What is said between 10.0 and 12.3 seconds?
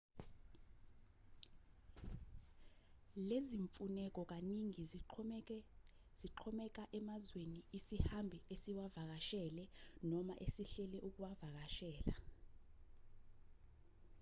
noma esihlele ukuwavakashela